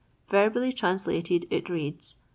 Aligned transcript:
Verbally 0.29 0.73
translated 0.73 1.45
it 1.51 1.69
reads: 1.69 2.15
1. 2.17 2.23